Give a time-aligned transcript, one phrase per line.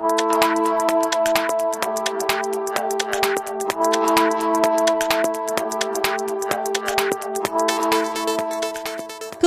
[0.00, 0.06] 各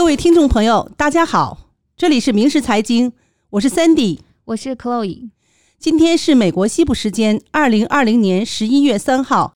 [0.04, 3.13] 位听众朋友，大家好，这里是明时财经，
[3.50, 5.31] 我是 Sandy，我是 Chloe。
[5.79, 9.55] 今天是美国西部时间二零二零年十一月三号，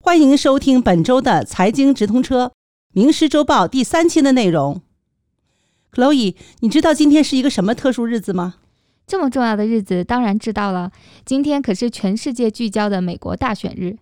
[0.00, 2.46] 欢迎收听本周的财经直通车
[2.94, 4.80] 《名师周报》第三期的内容。
[5.92, 8.54] Chloe，你知道今天是一个什么特殊日子吗？
[9.08, 10.92] 这么重要的日子，当然知道了。
[11.24, 13.96] 今天可是全世界聚焦的美国大选日。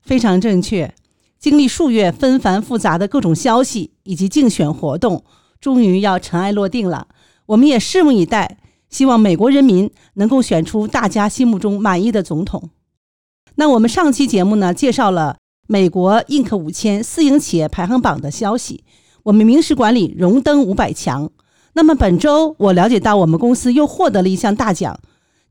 [0.00, 0.94] 非常正确。
[1.38, 5.22] 经历数月纷繁复杂的各种消息以及竞选活动，
[5.60, 7.08] 终于要尘埃落定了。
[7.46, 8.56] 我们也拭目以待，
[8.88, 12.70] 希望美国人民能够选出大家心目中满意的总统。
[13.56, 18.82] 那我们上期节目呢，介绍了美国 Inc 五千私营企业排行榜的消息，
[19.24, 21.30] 我们明石管理荣登五百强。
[21.78, 24.98] 那么本周我了解到，我们公司又获得了一项大奖，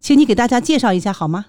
[0.02, 1.45] 请你给大家介绍一下好吗？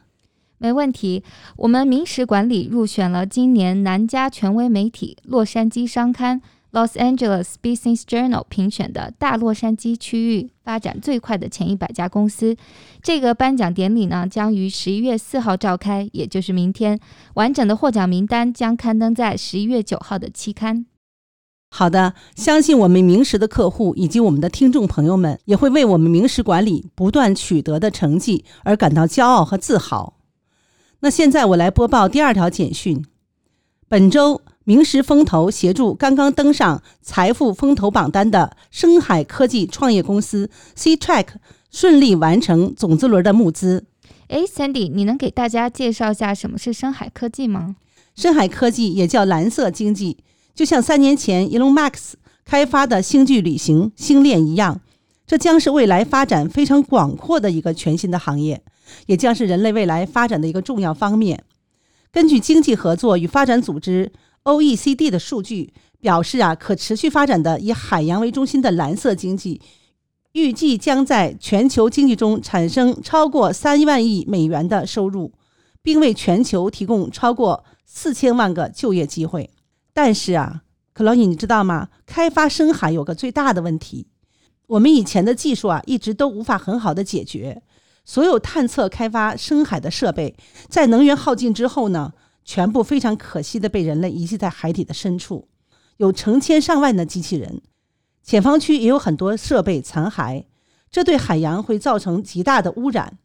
[0.58, 1.24] 没问题，
[1.56, 12.56] 我们明石管理入选了今年南加权威媒体《洛杉矶商刊》（Los Angeles Business Journal） 评选的大洛杉矶区域发展最快的前一百家公司。
[13.02, 17.00] 这个颁奖典礼呢，将于十一月四号召开，也就是明天。
[17.34, 20.86] 完整的获奖名单将刊登在十一月九号的期刊。
[21.70, 30.14] 好的，相信我们明石的客户以及我们的听众朋友们，也会为我们明石管理不断取得的成绩而感到骄傲和自豪。
[31.00, 33.04] 那现在我来播报第二条简讯。
[33.86, 41.28] 本周，明石风投协助刚刚登上财富风投榜单的深海科技创业公司 C Track
[41.70, 43.86] 顺利完成种子轮的募资。
[44.28, 47.76] 哎，Sandy，你能给大家介绍一下什么是深海科技吗？
[48.14, 50.18] 深海科技也叫蓝色经济，
[50.58, 52.14] 就像三年前 Elon Musk
[52.44, 54.80] 开发的星际旅行星链一样，
[55.24, 58.60] 这将是未来发展非常广阔的一个全新的行业。
[59.06, 61.44] 也将是人类未来发展的一个重要方面。
[62.10, 64.10] 根据经济合作与发展组织
[64.42, 69.60] （OECD） 的数据表示，啊，可持续发展的以海洋为中心的蓝色经济，
[70.32, 75.30] 预计将在全球经济中产生超过三万亿美元的收入，
[75.82, 79.48] 并为全球提供超过四千万个就业机会。
[80.00, 81.88] 但是啊，克劳尼，你知道吗？
[82.06, 84.06] 开发深海有个最大的问题，
[84.68, 87.64] 我们以前的技术啊，一直都无法很好的解决。
[88.04, 90.36] 所有探测开发深海的设备，
[90.68, 92.12] 在能源耗尽之后呢，
[92.44, 95.48] 全部非常可惜的被人类遗弃在海底的深处，
[95.96, 97.60] 有成千上万的机器人。
[98.22, 100.44] 潜方区也有很多设备残骸，
[100.92, 103.18] 这对海洋会造成极大的污染。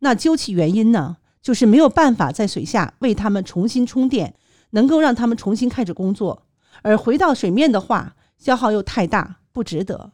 [0.00, 4.34] 那究其原因呢，就是没有办法在水下为它们重新充电，
[4.70, 6.46] 能够让他们重新开始工作，
[6.82, 10.12] 而回到水面的话，消耗又太大，不值得。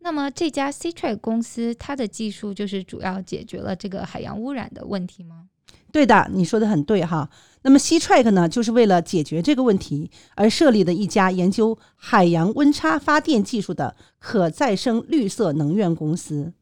[0.00, 5.48] 那么这家 C Track 公司，它的技术就是主要解决了这个海洋污染的问题吗？
[5.92, 7.30] 对的，你说的很对哈。
[7.62, 16.52] 那么 C Track 呢，就是为了解决这个问题而设立的一家研究海洋温差发电技术的可再生绿色能源公司。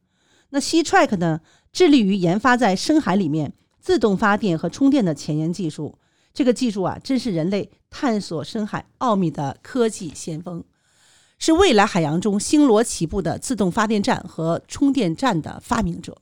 [0.51, 1.41] 那 C Track 呢，
[1.73, 5.97] 致力于研发在深海里面自动发电和充电的前沿技术。
[6.41, 10.65] 这个技术啊，真是人类探索深海奥秘的科技先锋。
[11.39, 16.17] 是未来海洋中星罗棋布的自动发电站和充电站的发明者，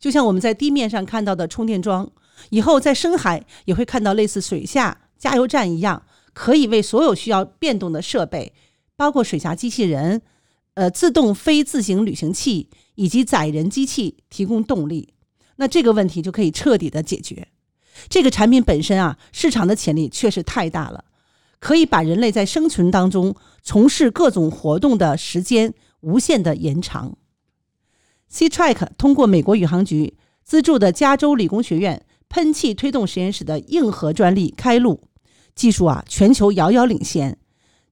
[0.00, 2.10] 就像我们在地面上看到的充电桩，
[2.50, 6.02] 以后在深海也会看到类似水下加油站一样，
[6.32, 8.52] 可以为所有需要变动的设备，
[8.96, 10.22] 包括水下机器人、
[10.74, 15.14] 呃自动非自行旅行器以及载人机器提供动力。
[15.54, 17.46] 那这个问题就可以彻底的解决。
[18.08, 21.04] 这个产品本身啊，市场的潜力确实太大了。
[21.58, 27.16] 可以把人类在生存当中从事各种活动的时间无限的延长。
[28.28, 35.08] C Track 通过美国宇航局资助的加州理工学院喷气推动实验室的硬核专利开路，
[35.54, 37.38] 技术啊全球遥遥领先。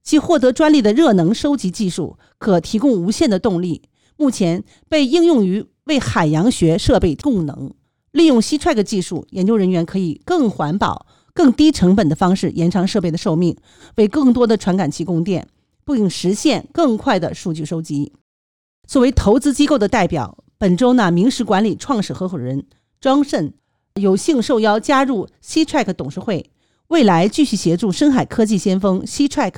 [0.03, 3.81] 其获得专利的热能收集技术可提供无限的动力，
[4.17, 7.73] 目前被应用于为海洋学设备供能。
[8.15, 11.05] 利用 C Track 技术，研究人员可以更环保。
[11.33, 13.57] 更低成本的方式延长设备的寿命，
[13.97, 15.49] 为更多的传感器供电，
[15.85, 18.13] 并实现更快的数据收集。
[18.87, 22.65] 作为投资机构的代表，本周呢，明石管理创始合伙人
[23.01, 23.53] 庄慎
[23.95, 26.49] 有幸受邀加入 C Track 董事会，
[26.87, 29.55] 未来继续协助深海科技先锋 C Track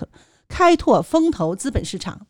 [0.48, 2.26] 开拓风投资本市场。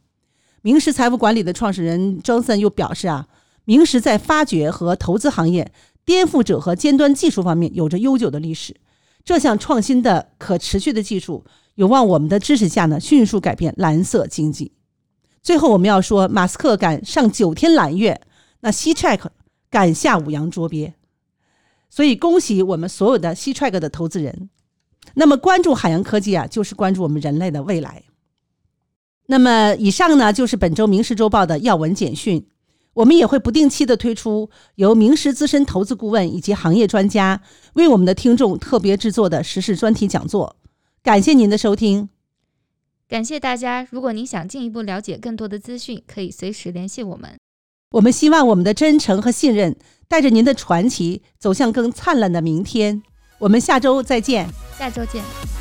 [0.61, 3.29] 明石财富管理的创始人庄慎又表示啊，
[3.63, 5.71] 明石在发掘和投资行业
[6.07, 8.77] 颠覆者和尖端技术方面有着悠久的历史。
[9.25, 11.43] 这项创新的可持续的技术
[11.75, 14.71] 有望我们的支持下呢，迅速改变蓝色经济。
[15.43, 18.21] 最后，我们要说，马斯克敢上九天揽月，
[18.61, 19.19] 那 C Track
[19.69, 20.93] 赶下五洋捉鳖。
[21.89, 24.49] 所以，恭喜我们所有的 C Track 的投资人。
[25.15, 28.03] 那么，关注海洋科技啊，就是关注我们人类的未来。
[29.25, 32.47] 那么，以上呢就是本周《明时周报》的要闻简讯。
[32.97, 37.39] 我们也会不定期的推出由名师资深投资顾问以及行业专家
[37.73, 40.55] 为我们的听众特别制作的时事专题讲座。
[41.03, 42.09] 感谢您的收听，
[43.07, 43.87] 感谢大家。
[43.91, 47.37] 如果您想进一步了解更多的资讯，可以随时联系我们。
[47.91, 49.77] 我们希望我们的真诚和信任
[50.07, 53.03] 带着您的传奇走向更灿烂的明天。
[53.37, 55.56] 我们下周再见，下周见。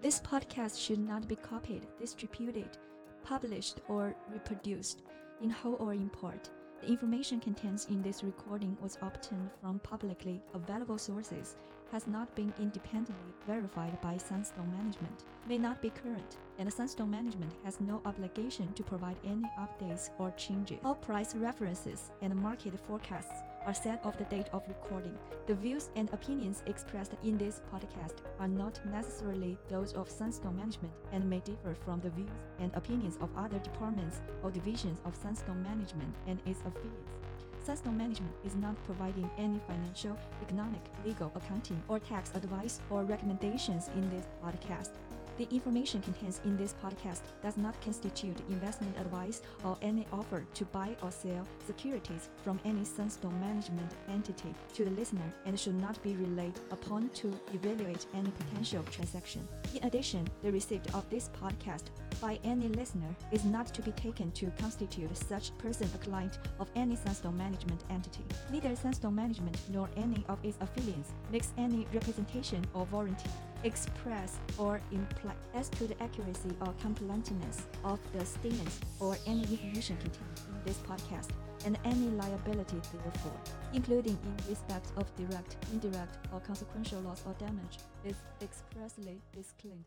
[0.00, 2.78] This podcast should not be copied, distributed,
[3.24, 5.02] published, or reproduced
[5.42, 6.50] in whole or in part.
[6.80, 11.56] The information contained in this recording was obtained from publicly available sources,
[11.90, 17.52] has not been independently verified by Sunstone Management, may not be current, and Sunstone Management
[17.64, 20.78] has no obligation to provide any updates or changes.
[20.84, 25.16] All price references and market forecasts are set of the date of recording.
[25.46, 30.92] The views and opinions expressed in this podcast are not necessarily those of Sunstone Management
[31.12, 32.28] and may differ from the views
[32.60, 37.18] and opinions of other departments or divisions of Sunstone Management and its affiliates.
[37.64, 43.90] Sunstone Management is not providing any financial, economic, legal, accounting, or tax advice or recommendations
[43.94, 44.92] in this podcast.
[45.38, 50.64] The information contained in this podcast does not constitute investment advice or any offer to
[50.64, 56.02] buy or sell securities from any Sunstone management entity to the listener and should not
[56.02, 59.46] be relied upon to evaluate any potential transaction.
[59.76, 61.84] In addition, the receipt of this podcast
[62.20, 66.68] by any listener is not to be taken to constitute such person a client of
[66.74, 68.24] any Sunstone management entity.
[68.50, 73.30] Neither Sunstone Management nor any of its affiliates makes any representation or warranty
[73.64, 79.96] express or imply as to the accuracy or completeness of the statements or any information
[79.96, 81.28] contained in this podcast
[81.64, 83.40] and any liability therefore,
[83.72, 89.84] including in respect of direct, indirect, or consequential loss or damage, is expressly disclaimed.